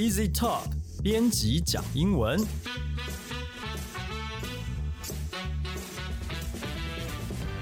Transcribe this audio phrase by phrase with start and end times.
[0.00, 0.62] Easy Talk
[1.02, 2.40] 编辑讲英文。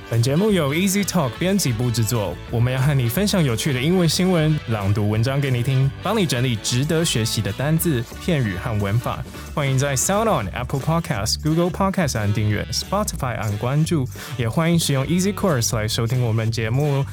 [0.08, 9.20] 本节目由 Easy Talk 编辑部制作，我们要和你分享有趣的英文新闻，朗读文章给你听，帮你整理值得学习的单字、片语和文法。
[9.52, 17.04] 欢迎在 Sound On、Apple Podcast、Google Podcast 按订阅，Spotify 按关注，也欢迎使用 Easy Course 来收听我们节目。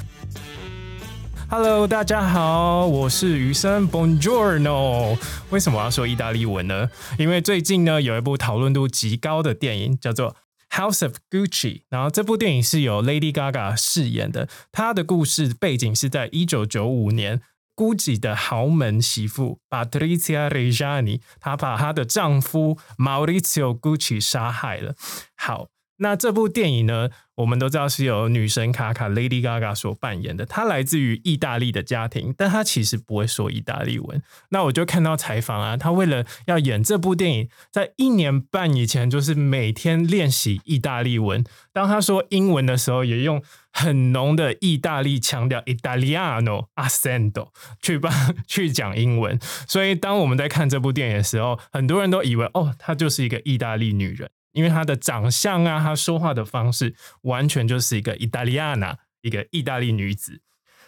[1.48, 5.18] Hello，大家好，我是余生，Buongiorno。
[5.52, 6.90] 为什么要说意大利文呢？
[7.20, 10.36] 因为最近呢有一部讨论度极高的电影叫做。
[10.72, 14.50] House of Gucci，然后这部电影是由 Lady Gaga 饰演的。
[14.74, 17.40] 她的故事背景是在一九九五年
[17.78, 24.96] ，Gucci 的豪门媳妇 Patrizia Reggiani，她把她的丈夫 Maurizio Gucci 杀害了。
[25.38, 25.68] 好。
[25.98, 30.46] 那这部电影呢，我们都知道是由女神卡卡 Lady Gaga 所扮演的。
[30.46, 34.22] 她来自于意大利的家庭，但她其实不会说意大利文。
[34.50, 41.44] 那我就看到采访啊，她为了要演这部电影，在一年半以前就是每天练习意大利文。
[41.72, 47.50] 当她说英文的时候，也用很浓的意大利腔调 Italiano accento
[47.82, 48.12] 去帮
[48.46, 49.40] 去讲英文。
[49.66, 54.30] 所以当我们在看这部电影的时候，很多人都以为哦，她就是一个意大利女人。
[54.56, 60.42] 因为她的长相啊，她说话的方式，完全就是一个意大利娜，一个意大利女子。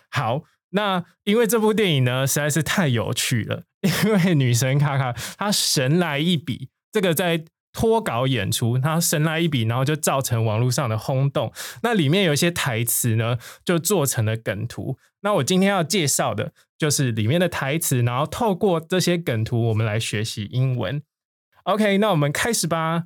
[0.10, 3.64] 好，那因为这部电影呢实在是太有趣了，
[4.06, 11.54] 因为女神卡卡她神来一笔，这个在脱稿演出，她神来一笔，然后就造成网络上的轰动。
[11.84, 14.98] 那里面有一些台词呢，就做成了梗图。
[15.22, 21.04] 那我今天要介绍的就是里面的台词，然后透过这些梗图，我们来学习英文。
[21.64, 23.04] OK，那我们开始吧。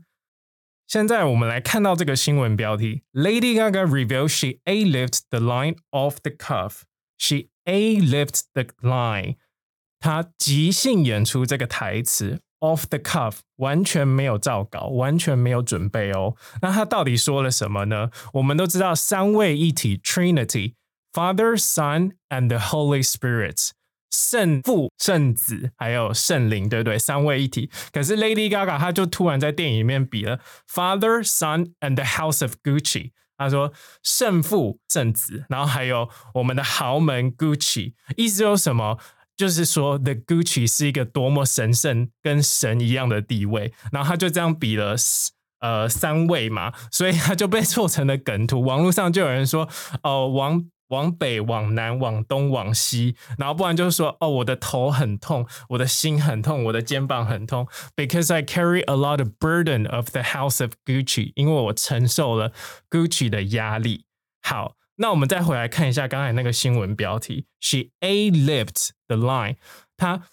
[0.91, 6.83] 现在我们来看到这个新闻标题：Lady Gaga reveals she a-lived the line off the cuff.
[7.19, 9.37] She a-lived the line.
[9.99, 16.37] 她即兴演出这个台词，off the cuff，完全没有照稿，完全没有准备哦。
[16.62, 18.11] 那她到底说了什么呢？
[18.34, 23.71] 我们都知道三位一体 Trinity，Father, Son and the Holy Spirit。
[24.12, 27.00] 圣父、圣子还有圣灵，对不对？
[27.00, 27.72] 三位一体。
[27.94, 30.40] 可是 Lady Gaga 她就突然在电影里面比了
[30.70, 33.12] Father, Son and the House of Gucci。
[33.38, 33.72] 她说
[34.04, 37.94] 圣父、圣子，然后还有我们的豪门 Gucci。
[38.18, 39.00] 意思有什么？
[39.38, 43.74] 就是说 The Gucci 是一个多么神圣、跟神一样的地位。
[43.92, 44.96] 然后他就这样比了
[45.62, 48.62] 呃三位嘛，所以他就被做成了梗图。
[48.62, 49.70] 网络上就有人说
[50.04, 50.66] 哦，王。
[50.91, 62.53] 往北、往南、往东、往西，然后不然就是说，哦，我的头很痛，我的心很痛，我的肩膀很痛，because I carry a lot of burden of the house of Gucci，因为我承受了
[62.90, 64.06] Gucci 的压力。
[64.41, 69.56] 好，那我们再回来看一下刚才那个新闻标题，She a-lived the line，
[69.96, 70.28] 她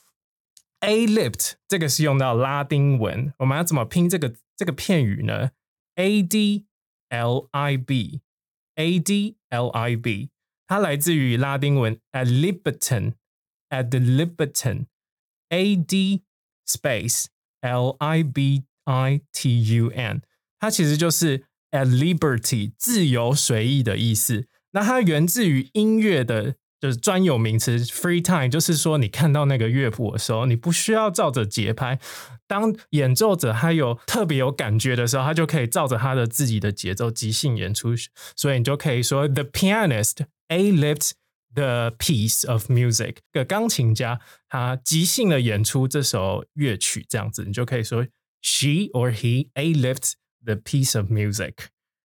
[0.81, 5.51] a-lived 这个是用到拉丁文，我们要怎么拼这个这个片语呢
[5.95, 6.67] ？A D
[7.11, 10.31] L I B，A D L I B。
[10.69, 16.23] 它来自于拉丁文 ad libitum，ad libitum，a d
[16.65, 17.25] space
[17.63, 20.21] l i b i t u n，
[20.61, 24.47] 它其实就是 at liberty 自由随意的意思。
[24.73, 31.99] 那它源自于音乐的，就是专有名词 free time，就是说你看到那个乐谱的时候，你不需要照着节拍。
[32.47, 37.95] 当演奏者他有特别有感觉的时候，他就可以照着他的自己的节奏即兴演出。
[38.37, 40.27] 所以你就可以说，the pianist。
[40.48, 41.12] A lived
[41.54, 48.06] the piece of music，个钢琴家他即兴的演出这首乐曲，这样子你就可以说
[48.42, 50.14] she or he A lived
[50.44, 51.54] the piece of music。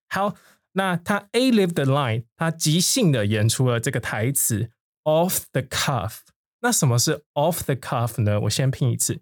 [0.09, 0.37] 好，
[0.73, 4.71] 那他 A lived the line，他即兴的演出了这个台词
[5.05, 6.21] off the cuff。
[6.61, 8.41] 那什么是 off the cuff 呢？
[8.41, 9.21] 我先拼一次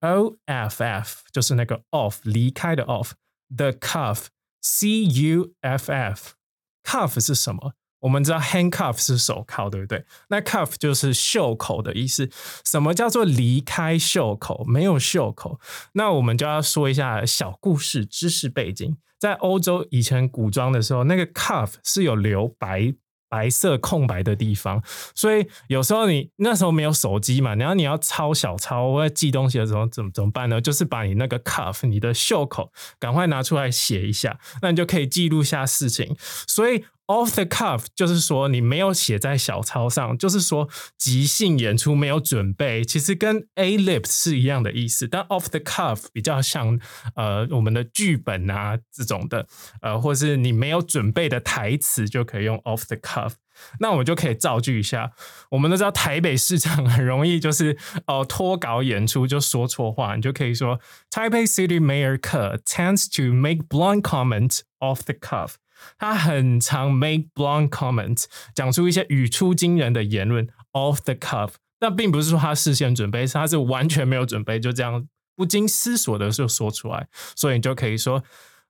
[0.00, 4.26] O F F，就是那个 off 离开的 off，the cuff
[4.60, 7.74] C U F F。cuff 是什么？
[7.99, 10.05] 我们知道 handcuff 是手铐，对不对？
[10.29, 12.29] 那 cuff 就是袖口的意思。
[12.63, 14.63] 什么叫做离开袖口？
[14.65, 15.59] 没有袖口。
[15.93, 18.97] 那我们就要说一下小故事知识背景。
[19.19, 22.93] 在欧洲以前古装的时候，那个 cuff 是有留白
[23.27, 24.81] 白色空白的地方，
[25.13, 30.61] 所以有时候你那时候没有手机嘛，然后你要抄小抄或者记东西的时候，怎么怎么办呢？
[30.61, 36.15] 就是把你那个 cuff 你的袖口赶快拿出来写一下，那你就可以记录下事情。
[36.47, 36.85] 所以。
[37.09, 45.07] Off the cuff 就是说你没有写在小抄上，就是说即兴演出没有准备，其实跟 a l i p 是一样的意思。
[45.07, 46.79] 但 off the cuff 比较像
[47.15, 49.47] 呃我们的剧本啊这种的，
[49.81, 53.31] 呃或是你没有准备的台词就可以用 off the cuff。
[53.79, 55.11] 那我们就可以造句一下。
[55.49, 57.75] 我们都知道台北市长很容易就是
[58.05, 60.79] 哦脱稿演出就说错话，你就可以说
[61.09, 65.55] Taipei City Mayor Ker tends to make blunt comments off the cuff。
[65.97, 71.53] 他很常 make blunt comments，讲出一些语出惊人的言论 off the cuff。
[71.79, 77.07] 但并不是说他事先准备，是他是完全没有准备，就这样不经思索的就说出来。
[77.35, 78.23] 所以你就可以说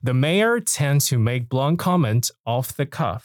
[0.04, 3.22] The mayor tends to make blunt comments off the cuff。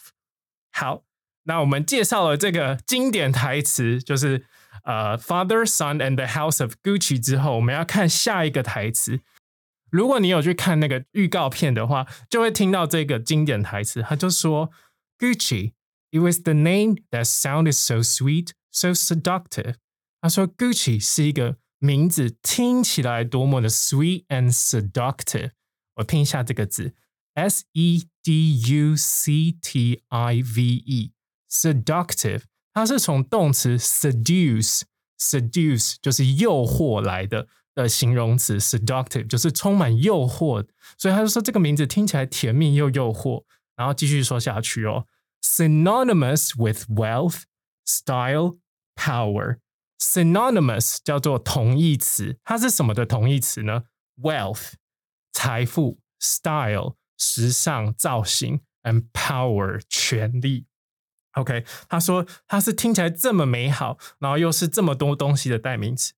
[0.71, 1.03] 好，
[1.43, 4.45] 那我们介绍了这个经典台词，就是
[4.83, 9.21] 呃，Father, Son and the House of Gucci 之后，我们要看下一个台词。
[9.95, 14.69] 如果你有去看那个预告片的话，就会听到这个经典台词，他就说
[15.17, 15.71] Gucci,
[16.11, 19.75] it was the name that sounded so sweet, so seductive。
[20.19, 25.51] 他说 Gucci 是一个名字，听起来多么的 sweet and seductive。
[25.95, 26.93] 我拼一下这个字
[27.35, 32.41] ，S E D U C T I V E，seductive，
[32.73, 40.65] 它是从动词 seduce，seduce 就是诱惑来的的形容词，seductive 就是充满诱惑，
[40.97, 43.43] 所以他就说这个名字听起来甜蜜又诱惑。
[43.75, 45.05] 然后继续说下去哦
[45.43, 47.43] ，synonymous with wealth,
[47.85, 48.57] style,
[48.95, 49.59] power。
[49.99, 53.83] synonymous 叫做同义词，它是什么的同义词呢
[54.21, 54.73] ？wealth
[55.33, 60.67] 财富，style 时尚造型，and power 权力。
[61.33, 66.13] OK，他说他是听起来这么美好，然后又是这么多东西的代名词。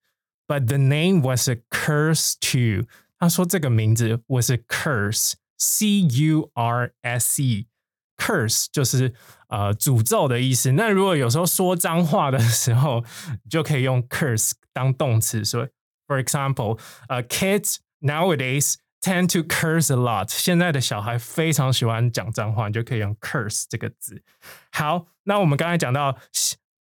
[0.46, 2.86] But the name was a curse too。
[3.18, 9.14] 他说这个名字 was a curse，C U R S E。curse 就是
[9.48, 10.72] 呃诅咒的意思。
[10.72, 13.04] 那如果有时候说脏话的时候，
[13.50, 15.44] 就可以用 curse 当动词。
[15.44, 15.68] 所以，
[16.06, 20.28] for example，呃，kids nowadays tend to curse a lot。
[20.28, 24.22] 现在的小孩非常喜欢讲脏话，你就可以用 curse 这个字。
[24.70, 26.16] 好，那我们刚才讲到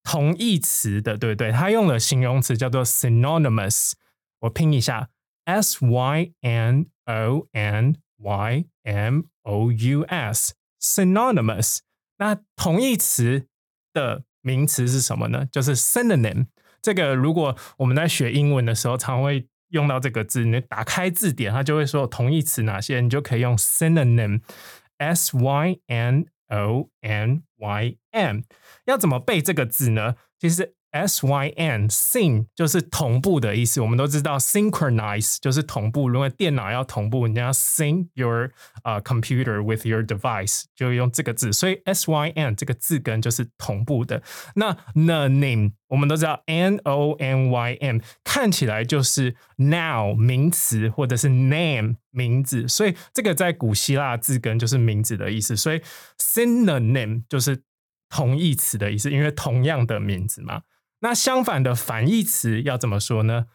[0.06, 1.52] 同义词的，对不对？
[1.52, 3.94] 他用了形容词叫做 synonymous。
[4.42, 5.10] 我拼一下
[5.46, 10.54] ，s y n o n y m o u s。
[10.80, 11.80] synonymous，
[12.20, 13.48] 那同义词
[13.92, 15.48] 的名词是什么呢？
[15.52, 16.46] 就是 synonym。
[16.82, 20.46] 这个如果我们在学英文的时候，常会用到这个字。
[20.46, 28.42] 你打开字典，它就会说同义词哪些，你就可以用 synonym，s y n o n y m。
[28.86, 30.16] 要怎么背这个字呢？
[30.40, 30.75] 其实。
[30.96, 36.08] S Y N syn 就是同步的意思，我们都知道 synchronize 就是同步。
[36.08, 38.50] 如果电脑要同步，你要 sync your
[38.84, 41.52] 啊 computer with your device，就用这个字。
[41.52, 44.24] 所以 S Y N 这个字根就是同步的。
[44.56, 55.58] 那 the name 我们都知道 N O N Y M 看起来就是 now 名词或者是 name 名字，所以这个在古希腊字根就是名字的意思。
[55.58, 55.82] 所以
[56.18, 57.64] synonym 就是
[58.10, 60.62] 同义词的意思，因为同样的名字嘛。
[61.06, 63.46] 那相反的反义词要怎么说呢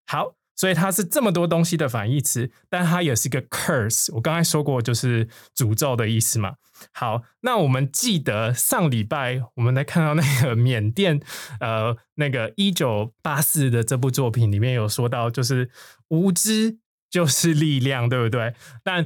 [0.08, 0.34] 好。
[0.62, 4.14] 所以它是这么多东西的反义词，但它也是个 curse。
[4.14, 5.26] 我刚才说过，就是
[5.56, 6.54] 诅咒的意思嘛。
[6.92, 11.20] 好，那我们记得上礼拜我们在看到那个缅甸
[11.58, 15.68] 呃 那个一九八四的这部作品里面有说到，就是
[16.10, 16.78] 无知
[17.10, 18.54] 就是力量，对不对？
[18.84, 19.04] 但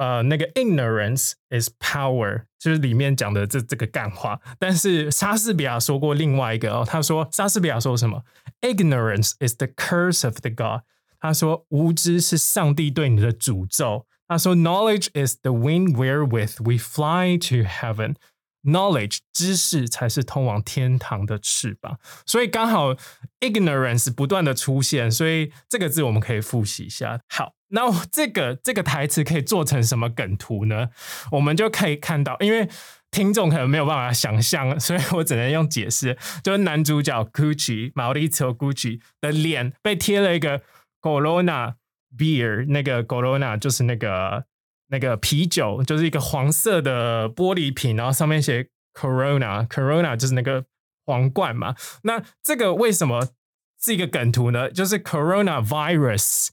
[0.00, 4.40] 呃，那个 ignorance is power，就是里面讲的这这个干话。
[4.58, 8.24] 但是莎士比亚说过另外一个哦，他说莎士比亚说什么
[8.62, 10.84] ？Ignorance is the curse of the god。
[11.20, 14.06] 他说无知是上帝对你的诅咒。
[14.26, 18.14] 他说 Knowledge is the wind wherewith we fly to heaven。
[18.62, 21.98] Knowledge 知识才是通往天堂的翅膀。
[22.24, 22.94] 所以刚好
[23.40, 27.20] ignorance 不断的出现，所以这个字我们可以复习一下。
[27.28, 27.52] 好。
[27.70, 30.88] 那这个这个台词可以做成什么梗图呢？
[31.32, 32.68] 我们就可以看到，因为
[33.10, 36.16] 听众可能没有办法想象，所以我只能用解释。
[36.42, 40.62] 就是男主角 Gucci 毛利车 Gucci 的脸被贴了一个
[41.00, 41.74] Corona
[42.16, 44.44] beer，那个 Corona 就是那个
[44.88, 50.64] 那个啤酒，就是一个黄色的玻璃瓶，然后上面写 Corona，Corona 就是那个
[51.06, 51.76] 皇冠嘛。
[52.02, 53.28] 那这个为什么
[53.80, 54.70] 是一个梗图呢？
[54.70, 56.48] 就是 Corona virus。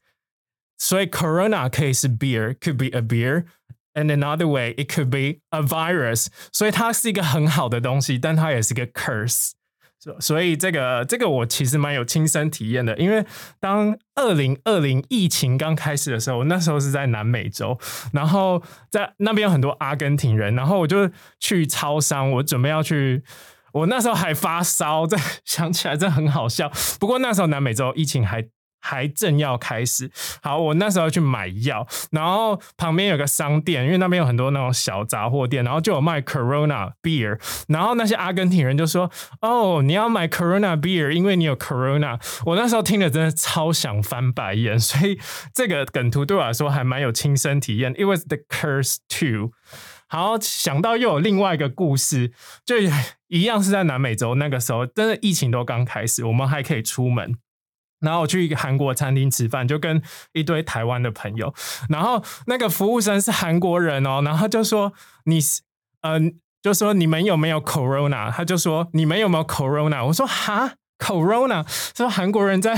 [0.77, 6.27] 所以 Corona 可以是 beer，could be a beer，and another way it could be a virus。
[6.53, 9.51] 所以它是一个很好的东西，但它也是一个 curse。
[9.99, 13.25] 所所以这个这个我其实蛮有亲身体验的，因为
[13.59, 17.79] 当二零二零疫情刚开始的时候，那时候是在南美洲，
[18.13, 23.23] 然后在那边有很多阿根廷人，然后我就去超商，我准备要去，
[23.73, 26.71] 我那时候还发烧，这想起来真很好笑。
[26.99, 28.47] 不过那时候南美洲疫情还。
[28.79, 30.09] 还正要开始，
[30.41, 45.19] 好，我那时候去买药，然后旁边有个商店，因为那边有很多那种小杂货店，然后就有卖 Corona beer，然后那些阿根廷人就说：“哦，你要买 Corona beer，因为你有 Corona。”我那时候听了真的超想翻白眼，所以
[45.53, 47.93] 这个梗图对我来说还蛮有亲身体验。
[47.93, 49.51] It was the curse too。
[50.07, 52.31] 好，想到又有另外一个故事，
[52.65, 52.75] 就
[53.27, 57.35] 一样是在南美洲，那个时候真的疫情都刚开始，我们还可以出门。
[57.99, 60.01] 然后我去一个韩国餐厅吃饭，就跟
[60.33, 61.53] 一堆台湾的朋友。
[61.89, 64.93] 然后那个服务生是韩国人哦，然后就说
[65.25, 65.61] ：“你是
[66.01, 71.65] 嗯，就说你们有没有 corona？” 他就说：“你们有没有 corona？” 我说：“哈，corona？”
[71.97, 72.75] 说韩国人在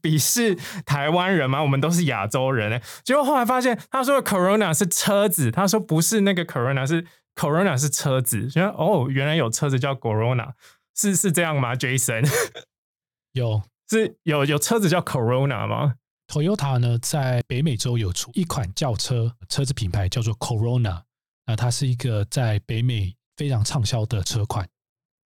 [0.00, 1.62] 鄙视台湾人吗？
[1.62, 2.82] 我们都是亚洲人哎。
[3.04, 8.48] 结果后来发现，他说 corona 是车子，他说不是那个 corona，是 corona 是车子。
[8.48, 10.52] 觉得哦，原来有车子叫 corona，
[10.96, 12.26] 是是这样吗？Jason
[13.32, 13.62] 有。
[13.88, 15.94] 是有有车子叫 Corona 吗
[16.26, 21.02] ？Toyota 呢，在北美洲有出一款轿车，车子品牌叫做 Corona，
[21.46, 24.68] 那它是一个在北美非常畅销的车款。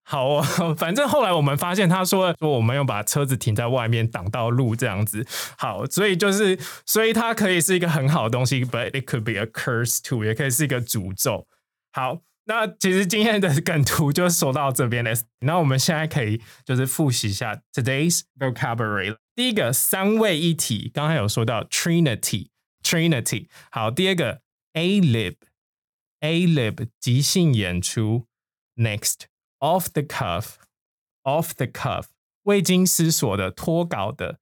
[0.03, 0.43] 好哦，
[0.77, 5.25] 反正后来我们发现，他说说我们要把车子停在外面挡到路这样子。
[5.57, 11.47] 好，所以就是所以它可以是一个很好的东西，but it could be a curse too，也可以是一个诅咒。
[11.91, 12.19] 好。
[12.45, 15.11] 那其实今天的梗图就说到这边了。
[15.41, 19.15] 那我们现在可以就是复习一下 today's vocabulary。
[19.35, 23.47] 第一个三位一体，刚才有说到 Trinity，Trinity。
[23.71, 24.41] 好，第二个
[24.73, 28.27] A lib，A lib 即兴演出。
[28.75, 29.27] Next
[29.59, 32.07] off the cuff，off the cuff
[32.43, 34.39] 未经思索的脱稿的。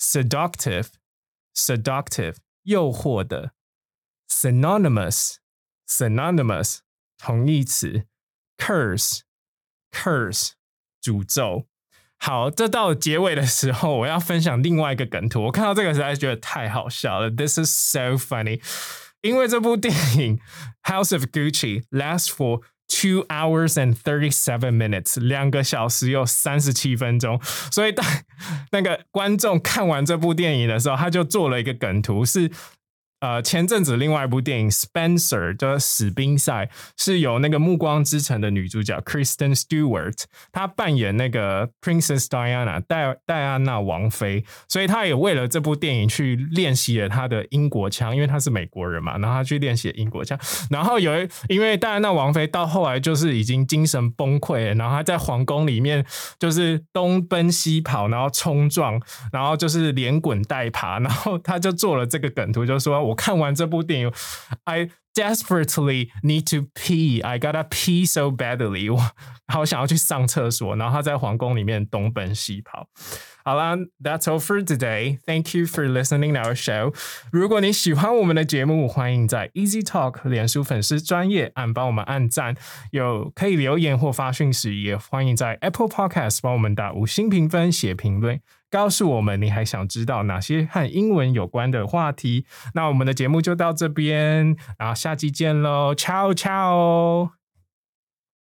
[0.00, 3.52] Seductive，seductive 诱惑的。
[4.30, 6.78] Synonymous，synonymous
[7.18, 8.04] 同义词
[8.56, 10.50] ，curse，curse，
[11.02, 11.66] 诅咒。
[12.20, 15.44] 好，这到结尾的时候，我要分享另外一个梗图。
[15.44, 18.60] 我看到这个实在觉得太好笑了，This is so funny。
[19.20, 20.38] 因为这部电影
[20.82, 27.40] 《House of Gucci》lasts for two hours and thirty-seven minutes，两个小时又三十七分钟。
[27.70, 28.04] 所以当
[28.72, 32.50] 那个观众看完这部电影的时候，他就做了一个梗图，是。
[33.20, 40.22] 呃，前阵子另外一部电影《Spencer》的史宾赛是由那个《暮光之城》的女主角 Kristen Stewart，
[40.52, 50.38] 她扮演那个 Princess Diana 戴戴安娜王妃，所以她也为了这部电影去练习了她的英国腔，因为她是美国人嘛，然后她去练习英国腔。
[50.70, 56.06] 然后有一，因为戴安娜王妃到后来就是已经精神崩溃，然后她在皇宫里面
[56.38, 59.00] 就是东奔西跑，然后冲撞，
[59.32, 63.07] 然后就是连滚带爬，然后她就做了这个梗图，就说。
[63.08, 64.12] 我看完这部电影
[64.64, 67.24] ，I desperately need to pee.
[67.24, 68.94] I gotta pee so badly.
[68.94, 69.12] 我
[69.48, 70.76] 好想要去上厕所。
[70.76, 72.88] 然后他在皇宫里面东奔西跑。
[73.44, 75.18] 好啦，That's all for today.
[75.24, 76.94] Thank you for listening to our show.
[77.32, 82.56] 如果你喜欢我们的节目，欢迎在 Easy Talk 脸书粉丝专业按帮我们按赞，
[82.90, 88.38] 有可以留言或发讯息，也欢迎在 Apple Podcast 帮我们打五星评分、写评论。
[88.70, 92.44] 告诉我们你还想知道哪些和英文有关的话题？
[92.74, 97.37] 那我们的节目就到这边，然后下期见喽，ciao ciao。